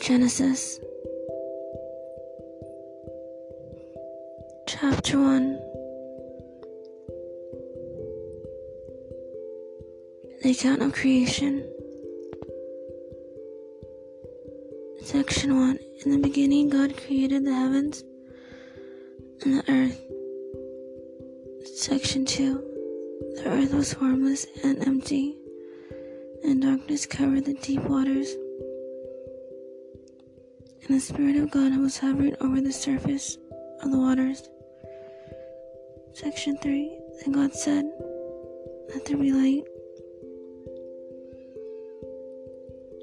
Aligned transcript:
Genesis 0.00 0.80
Chapter 4.66 5.18
1 5.18 5.60
The 10.42 10.50
account 10.50 10.80
of 10.80 10.94
creation. 10.94 11.70
Section 15.02 15.54
1 15.58 15.78
In 16.06 16.12
the 16.12 16.18
beginning, 16.18 16.70
God 16.70 16.96
created 16.96 17.44
the 17.44 17.52
heavens 17.52 18.04
and 19.44 19.58
the 19.58 19.72
earth. 19.72 20.00
Section 21.76 22.24
2 22.24 22.54
The 23.36 23.48
earth 23.48 23.72
was 23.74 23.94
formless 23.94 24.46
and 24.62 24.86
empty, 24.86 25.36
and 26.42 26.62
darkness 26.62 27.06
covered 27.06 27.44
the 27.44 27.54
deep 27.54 27.82
waters 27.82 28.34
and 30.86 30.96
the 30.96 31.00
Spirit 31.00 31.36
of 31.36 31.50
God 31.50 31.74
was 31.78 31.96
hovering 31.96 32.36
over 32.42 32.60
the 32.60 32.72
surface 32.72 33.38
of 33.82 33.90
the 33.90 33.98
waters. 33.98 34.50
Section 36.12 36.58
3 36.58 36.98
Then 37.22 37.32
God 37.32 37.54
said, 37.54 37.90
Let 38.90 39.06
there 39.06 39.16
be 39.16 39.32
light. 39.32 39.64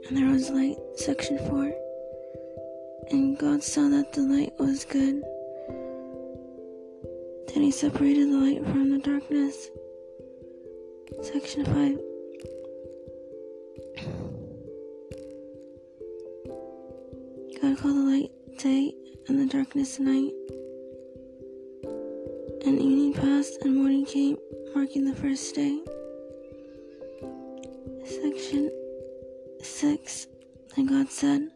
And 0.07 0.15
there 0.15 0.29
was 0.31 0.51
light. 0.51 0.77
Section 0.95 1.39
4 1.39 1.73
And 3.09 3.37
God 3.39 3.63
saw 3.63 3.89
that 3.89 4.13
the 4.13 4.21
light 4.21 4.53
was 4.59 4.85
good. 4.85 5.23
Then 7.61 7.67
he 7.67 7.71
separated 7.71 8.31
the 8.31 8.37
light 8.37 8.65
from 8.65 8.89
the 8.89 8.97
darkness. 8.97 9.69
Section 11.21 11.63
5 11.63 11.99
God 17.61 17.77
called 17.77 17.97
the 17.97 18.09
light 18.09 18.31
day 18.57 18.95
and 19.27 19.39
the 19.39 19.45
darkness 19.45 19.99
night. 19.99 20.31
And 22.65 22.79
evening 22.79 23.13
passed 23.13 23.59
and 23.61 23.75
morning 23.75 24.05
came, 24.05 24.37
marking 24.73 25.05
the 25.05 25.13
first 25.13 25.53
day. 25.53 25.83
Section 28.07 28.71
6 29.61 30.27
And 30.77 30.89
God 30.89 31.11
said, 31.11 31.47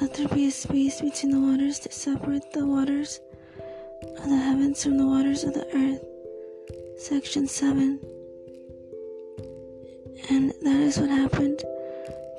Let 0.00 0.14
there 0.14 0.28
be 0.28 0.46
a 0.46 0.52
space 0.52 1.00
between 1.00 1.32
the 1.32 1.40
waters 1.40 1.80
to 1.80 1.90
separate 1.90 2.52
the 2.52 2.64
waters 2.64 3.18
of 4.02 4.28
the 4.28 4.36
heavens 4.36 4.82
from 4.82 4.98
the 4.98 5.06
waters 5.06 5.44
of 5.44 5.54
the 5.54 5.66
earth. 5.74 6.04
Section 6.98 7.46
7 7.46 8.00
And 10.30 10.50
that 10.62 10.80
is 10.80 10.98
what 10.98 11.10
happened. 11.10 11.62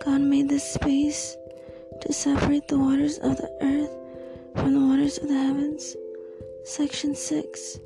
God 0.03 0.21
made 0.21 0.49
this 0.49 0.63
space 0.63 1.35
to 2.01 2.13
separate 2.13 2.67
the 2.67 2.79
waters 2.79 3.17
of 3.19 3.37
the 3.37 3.51
earth 3.61 3.91
from 4.55 4.73
the 4.73 4.79
waters 4.79 5.17
of 5.17 5.27
the 5.27 5.37
heavens. 5.37 5.95
Section 6.65 7.15
6 7.15 7.79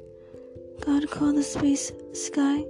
God 0.81 1.09
called 1.09 1.35
the 1.35 1.43
space 1.43 1.91
sky, 2.13 2.63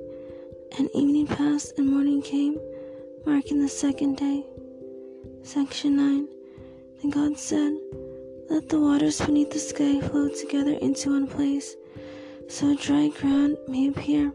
and 0.77 0.89
evening 0.95 1.27
passed 1.27 1.77
and 1.77 1.89
morning 1.89 2.21
came, 2.21 2.57
marking 3.25 3.61
the 3.61 3.69
second 3.69 4.17
day. 4.17 4.45
Section 5.43 5.97
9 5.97 6.27
Then 7.01 7.11
God 7.11 7.37
said, 7.37 7.73
Let 8.49 8.69
the 8.69 8.79
waters 8.79 9.19
beneath 9.19 9.51
the 9.51 9.59
sky 9.59 9.99
flow 10.01 10.29
together 10.29 10.73
into 10.73 11.11
one 11.11 11.27
place, 11.27 11.75
so 12.47 12.75
dry 12.75 13.09
ground 13.09 13.57
may 13.67 13.89
appear. 13.89 14.31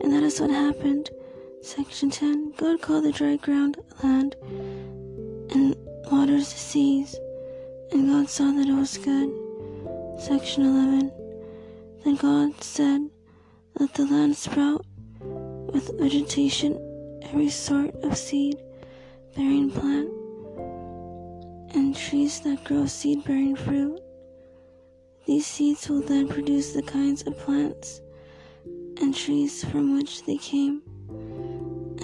And 0.00 0.12
that 0.12 0.22
is 0.22 0.40
what 0.40 0.50
happened. 0.50 1.10
Section 1.62 2.10
10 2.10 2.52
God 2.56 2.82
called 2.82 3.04
the 3.04 3.12
dry 3.12 3.36
ground 3.36 3.78
land, 4.02 4.36
and 4.42 5.76
waters 6.10 6.52
the 6.52 6.58
seas. 6.58 7.16
And 7.92 8.08
God 8.08 8.28
saw 8.28 8.50
that 8.52 8.68
it 8.68 8.74
was 8.74 8.98
good. 8.98 9.30
Section 10.20 10.64
11 10.64 11.12
Then 12.04 12.16
God 12.16 12.62
said, 12.62 13.08
Let 13.78 13.94
the 13.94 14.04
land 14.04 14.36
sprout 14.36 14.84
with 15.20 15.98
vegetation, 15.98 16.78
every 17.22 17.48
sort 17.48 17.94
of 18.02 18.18
seed 18.18 18.58
bearing 19.34 19.70
plant, 19.70 20.10
and 21.74 21.96
trees 21.96 22.40
that 22.40 22.64
grow 22.64 22.86
seed 22.86 23.24
bearing 23.24 23.56
fruit. 23.56 24.00
These 25.26 25.46
seeds 25.46 25.88
will 25.88 26.02
then 26.02 26.28
produce 26.28 26.72
the 26.72 26.82
kinds 26.82 27.22
of 27.22 27.38
plants 27.38 28.00
and 29.00 29.14
trees 29.14 29.64
from 29.64 29.96
which 29.96 30.24
they 30.24 30.36
came. 30.36 30.82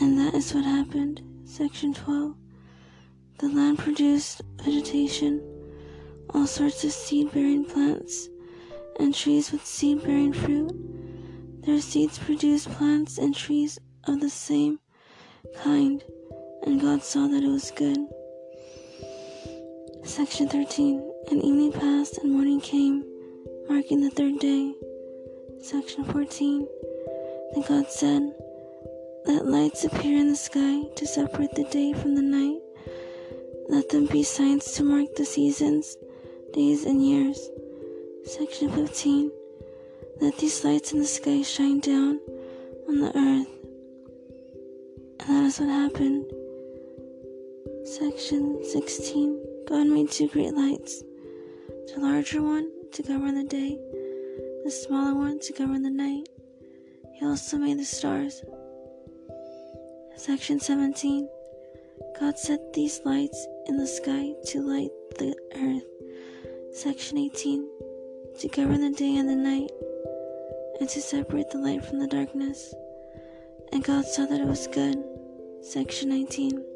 And 0.00 0.18
that 0.18 0.34
is 0.34 0.54
what 0.54 0.64
happened. 0.64 1.22
Section 1.44 1.94
12 1.94 2.34
the 3.38 3.48
land 3.48 3.78
produced 3.78 4.42
vegetation, 4.64 5.40
all 6.34 6.44
sorts 6.44 6.82
of 6.82 6.90
seed 6.90 7.30
bearing 7.32 7.64
plants, 7.64 8.28
and 8.98 9.14
trees 9.14 9.52
with 9.52 9.64
seed 9.64 10.02
bearing 10.02 10.32
fruit. 10.32 10.72
Their 11.64 11.80
seeds 11.80 12.18
produced 12.18 12.68
plants 12.70 13.16
and 13.16 13.32
trees 13.32 13.78
of 14.08 14.20
the 14.20 14.28
same 14.28 14.80
kind, 15.62 16.02
and 16.64 16.80
God 16.80 17.04
saw 17.04 17.28
that 17.28 17.44
it 17.44 17.48
was 17.48 17.70
good. 17.70 18.08
Section 20.08 20.48
13 20.48 21.12
And 21.30 21.44
evening 21.44 21.72
passed 21.72 22.18
and 22.18 22.32
morning 22.32 22.60
came, 22.60 23.04
marking 23.68 24.00
the 24.00 24.10
third 24.10 24.38
day. 24.38 24.74
Section 25.62 26.04
14 26.04 26.66
Then 27.54 27.64
God 27.68 27.90
said, 27.90 28.34
Let 29.26 29.46
lights 29.46 29.84
appear 29.84 30.18
in 30.18 30.28
the 30.28 30.36
sky 30.36 30.82
to 30.96 31.06
separate 31.06 31.54
the 31.54 31.64
day 31.64 31.92
from 31.92 32.14
the 32.14 32.22
night 32.22 32.58
let 33.68 33.90
them 33.90 34.06
be 34.06 34.22
signs 34.22 34.72
to 34.72 34.82
mark 34.82 35.14
the 35.14 35.26
seasons, 35.26 35.98
days, 36.54 36.86
and 36.86 37.06
years. 37.06 37.50
Section 38.24 38.70
15. 38.70 39.30
Let 40.22 40.38
these 40.38 40.64
lights 40.64 40.92
in 40.92 41.00
the 41.00 41.04
sky 41.04 41.42
shine 41.42 41.80
down 41.80 42.18
on 42.88 43.00
the 43.00 43.08
earth. 43.08 43.46
And 45.20 45.28
that 45.28 45.44
is 45.44 45.60
what 45.60 45.68
happened. 45.68 46.32
Section 47.84 48.64
16. 48.64 49.47
God 49.68 49.86
made 49.86 50.10
two 50.10 50.28
great 50.28 50.54
lights 50.54 51.02
the 51.94 52.00
larger 52.00 52.40
one 52.40 52.70
to 52.92 53.02
govern 53.02 53.34
the 53.34 53.44
day, 53.44 53.78
the 54.64 54.70
smaller 54.70 55.14
one 55.14 55.38
to 55.40 55.52
govern 55.52 55.82
the 55.82 55.90
night. 55.90 56.26
He 57.12 57.26
also 57.26 57.58
made 57.58 57.78
the 57.78 57.84
stars. 57.84 58.42
Section 60.16 60.58
17. 60.58 61.28
God 62.18 62.38
set 62.38 62.72
these 62.72 63.02
lights 63.04 63.46
in 63.66 63.76
the 63.76 63.86
sky 63.86 64.32
to 64.46 64.62
light 64.62 64.90
the 65.18 65.36
earth. 65.56 66.74
Section 66.74 67.18
18 67.18 67.68
To 68.40 68.48
govern 68.48 68.80
the 68.80 68.96
day 68.96 69.16
and 69.16 69.28
the 69.28 69.36
night, 69.36 69.70
and 70.80 70.88
to 70.88 71.02
separate 71.02 71.50
the 71.50 71.58
light 71.58 71.84
from 71.84 71.98
the 71.98 72.06
darkness. 72.06 72.74
And 73.72 73.84
God 73.84 74.06
saw 74.06 74.24
that 74.24 74.40
it 74.40 74.46
was 74.46 74.66
good. 74.68 75.04
Section 75.60 76.08
19 76.08 76.67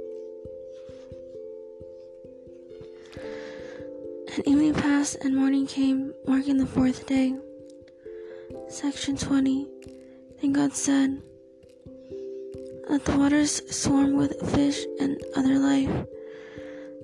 And 4.34 4.48
evening 4.48 4.74
passed 4.74 5.16
and 5.24 5.36
morning 5.36 5.66
came, 5.66 6.14
marking 6.26 6.56
the 6.56 6.66
fourth 6.66 7.06
day. 7.06 7.34
Section 8.68 9.16
20 9.16 9.68
Then 10.40 10.52
God 10.52 10.72
said, 10.72 11.22
Let 12.88 13.04
the 13.04 13.16
waters 13.16 13.62
swarm 13.74 14.16
with 14.16 14.40
fish 14.54 14.84
and 15.00 15.22
other 15.36 15.58
life 15.58 16.06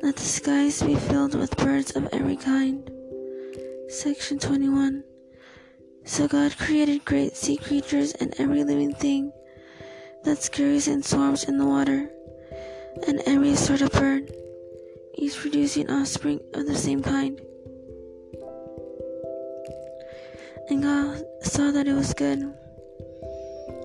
let 0.00 0.14
the 0.14 0.22
skies 0.22 0.80
be 0.80 0.94
filled 0.94 1.34
with 1.34 1.56
birds 1.56 1.96
of 1.96 2.08
every 2.12 2.36
kind. 2.36 2.88
Section 3.88 4.38
21. 4.38 5.02
So 6.04 6.28
God 6.28 6.56
created 6.56 7.04
great 7.04 7.36
sea 7.36 7.56
creatures 7.56 8.12
and 8.12 8.32
every 8.38 8.62
living 8.62 8.94
thing 8.94 9.32
that 10.22 10.42
scurries 10.42 10.86
and 10.86 11.04
swarms 11.04 11.44
in 11.44 11.58
the 11.58 11.66
water, 11.66 12.08
and 13.08 13.20
every 13.26 13.56
sort 13.56 13.82
of 13.82 13.90
bird, 13.90 14.32
each 15.18 15.36
producing 15.36 15.90
offspring 15.90 16.40
of 16.54 16.66
the 16.66 16.74
same 16.74 17.02
kind. 17.02 17.40
And 20.70 20.82
God 20.82 21.24
saw 21.42 21.70
that 21.72 21.88
it 21.88 21.94
was 21.94 22.14
good. 22.14 22.54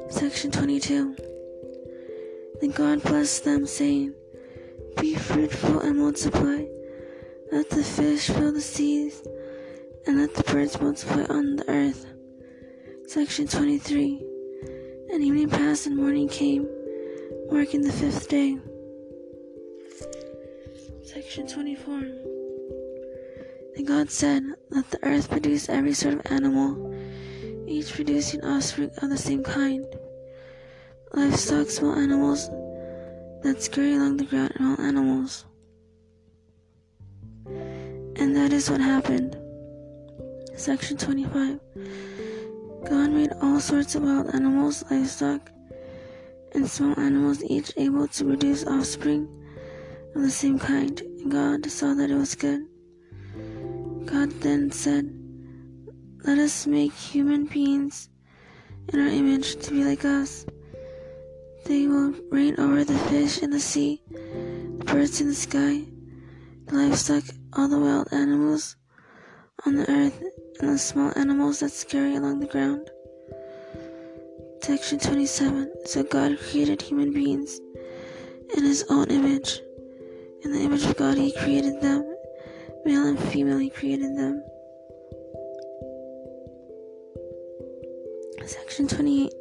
Section 0.09 0.51
22. 0.51 1.15
Then 2.62 2.71
God 2.71 3.01
blessed 3.01 3.44
them, 3.45 3.65
saying, 3.65 4.13
be 5.00 5.15
fruitful 5.15 5.80
and 5.80 5.97
multiply. 5.97 6.65
Let 7.51 7.69
the 7.69 7.83
fish 7.83 8.27
fill 8.27 8.53
the 8.53 8.62
seas, 8.62 9.24
and 10.06 10.19
let 10.19 10.33
the 10.35 10.44
birds 10.44 10.80
multiply 10.80 11.25
on 11.25 11.56
the 11.56 11.69
earth. 11.69 12.06
Section 13.07 13.47
23. 13.47 14.24
And 15.12 15.24
evening 15.24 15.50
passed 15.50 15.88
and 15.88 15.97
morning 15.97 16.27
came, 16.27 16.68
marking 17.51 17.81
the 17.81 17.91
fifth 17.91 18.27
day. 18.30 18.57
Section 21.13 21.45
24. 21.45 22.00
Then 23.75 23.86
God 23.86 24.10
said, 24.10 24.42
Let 24.71 24.89
the 24.89 24.98
earth 25.04 25.30
produce 25.30 25.69
every 25.69 25.94
sort 25.94 26.15
of 26.15 26.31
animal, 26.31 26.92
each 27.68 27.94
producing 27.94 28.44
offspring 28.44 28.89
of 28.98 29.12
the 29.12 29.18
same 29.18 29.44
kind 29.44 29.86
livestock, 31.13 31.69
small 31.69 31.94
animals 31.94 32.50
that 33.44 33.62
scurry 33.62 33.94
along 33.94 34.18
the 34.18 34.25
ground, 34.25 34.54
and 34.56 34.65
all 34.65 34.83
animals. 34.83 35.45
And 37.45 38.36
that 38.36 38.51
is 38.51 38.71
what 38.71 38.81
happened. 38.81 39.38
Section 40.56 40.98
25. 40.98 41.59
God 42.89 43.12
made 43.12 43.33
all 43.39 43.59
sorts 43.59 43.94
of 43.94 44.01
wild 44.01 44.33
animals, 44.33 44.83
livestock, 44.89 45.51
and 46.56 46.68
small 46.68 47.00
animals, 47.00 47.44
each 47.44 47.71
able 47.77 48.07
to 48.07 48.25
produce 48.25 48.66
offspring 48.66 49.43
of 50.15 50.21
the 50.21 50.31
same 50.31 50.60
kind. 50.60 51.00
And 51.01 51.31
God 51.31 51.65
saw 51.69 51.94
that 51.94 52.10
it 52.10 52.15
was 52.15 52.36
good. 52.36 52.62
God 54.06 54.31
then 54.42 54.71
said, 54.71 55.10
Let 56.24 56.38
us 56.38 56.68
make 56.68 56.94
human 56.94 57.45
beings 57.45 58.10
in 58.89 59.00
our 59.00 59.07
image 59.07 59.56
to 59.63 59.71
be 59.71 59.83
like 59.83 60.06
us. 60.06 60.45
They 61.65 61.88
will 61.88 62.13
reign 62.30 62.60
over 62.60 62.83
the 62.83 62.98
fish 63.10 63.42
in 63.42 63.51
the 63.51 63.60
sea, 63.60 64.01
the 64.10 64.86
birds 64.86 65.21
in 65.21 65.27
the 65.27 65.36
sky, 65.36 65.83
the 66.66 66.75
livestock, 66.75 67.24
all 67.54 67.69
the 67.69 67.80
wild 67.80 68.12
animals 68.12 68.75
on 69.66 69.75
the 69.75 69.89
earth, 69.89 70.21
and 70.59 70.69
the 70.69 70.77
small 70.77 71.13
animals 71.16 71.62
that 71.62 71.71
scurry 71.71 72.16
along 72.16 72.39
the 72.39 72.48
ground. 72.48 72.89
Section 74.62 75.00
27. 75.00 75.71
So 75.86 76.04
God 76.04 76.38
created 76.39 76.81
human 76.81 77.13
beings 77.13 77.59
in 78.56 78.63
his 78.63 78.86
own 78.89 79.06
image. 79.06 79.62
In 80.44 80.51
the 80.51 80.60
image 80.60 80.84
of 80.84 80.98
God, 80.98 81.18
he 81.18 81.31
created 81.31 81.80
them. 81.80 82.04
Male 82.84 83.07
and 83.07 83.19
female, 83.19 83.60
he 83.60 83.69
created 83.69 84.18
them. 84.18 84.44
Section 88.45 88.90
28. 88.90 89.31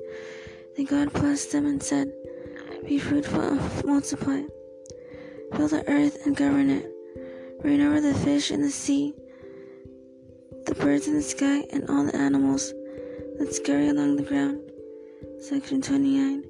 Then 0.77 0.87
God 0.87 1.13
blessed 1.13 1.51
them 1.51 1.67
and 1.67 1.83
said, 1.83 2.13
Be 2.87 3.01
fruitful 3.01 3.41
and 3.41 3.85
multiply. 3.85 4.43
Fill 5.57 5.67
the 5.67 5.85
earth 5.89 6.25
and 6.25 6.37
govern 6.37 6.71
it. 6.71 6.89
Reign 7.65 7.81
over 7.81 8.01
the 8.01 8.15
fish 8.15 8.53
in 8.53 8.63
the 8.63 8.71
sea, 8.71 9.13
the 10.67 10.75
birds 10.77 11.09
in 11.09 11.15
the 11.15 11.23
sky, 11.23 11.65
and 11.73 11.91
all 11.91 12.05
the 12.05 12.15
animals 12.15 12.73
that 13.41 13.53
scurry 13.53 13.89
along 13.89 14.17
the 14.17 14.23
ground. 14.23 14.61
Section 15.41 15.83
29. 15.83 16.45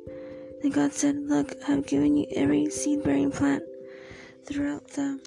Then 0.61 0.71
God 0.73 0.93
said, 0.93 1.17
Look, 1.17 1.57
I 1.67 1.71
have 1.71 1.87
given 1.87 2.17
you 2.17 2.27
every 2.37 2.69
seed 2.69 3.03
bearing 3.03 3.31
plant 3.31 3.63
throughout 4.47 4.87
the 4.89 5.21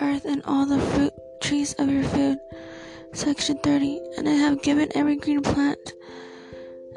earth 0.00 0.24
and 0.24 0.42
all 0.44 0.66
the 0.66 0.78
fruit 0.78 1.12
trees 1.40 1.74
of 1.78 1.90
your 1.90 2.04
food. 2.04 2.38
Section 3.12 3.58
30. 3.58 4.00
And 4.16 4.28
I 4.28 4.32
have 4.32 4.62
given 4.62 4.88
every 4.94 5.16
green 5.16 5.42
plant 5.42 5.92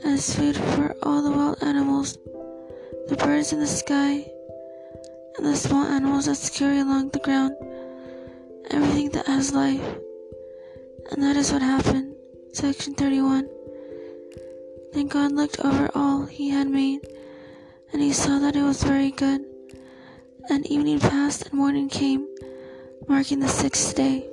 as 0.04 0.36
food 0.36 0.56
for 0.56 0.96
all 1.04 1.22
the 1.22 1.32
wild 1.32 1.62
animals, 1.62 2.18
the 3.08 3.16
birds 3.18 3.54
in 3.54 3.60
the 3.60 3.68
sky, 3.68 4.26
and 5.38 5.46
the 5.46 5.56
small 5.56 5.86
animals 5.86 6.26
that 6.26 6.36
scurry 6.36 6.80
along 6.80 7.10
the 7.10 7.20
ground, 7.20 7.56
everything 8.72 9.10
that 9.12 9.28
has 9.28 9.54
life. 9.54 9.84
And 11.12 11.22
that 11.24 11.36
is 11.36 11.52
what 11.52 11.62
happened. 11.62 12.16
Section 12.54 12.94
31. 12.96 13.50
Then 14.94 15.08
God 15.08 15.34
looked 15.34 15.60
over 15.60 15.90
all 15.94 16.26
he 16.26 16.50
had 16.50 16.70
made, 16.70 17.02
and 17.92 18.02
he 18.02 18.12
saw 18.12 18.40
that 18.40 18.56
it 18.56 18.64
was 18.64 18.84
very 18.84 19.12
good. 19.12 19.42
And 20.50 20.66
evening 20.68 21.00
passed 21.00 21.46
and 21.46 21.54
morning 21.54 21.90
came, 21.90 22.28
marking 23.08 23.40
the 23.40 23.48
sixth 23.48 23.96
day. 23.96 24.30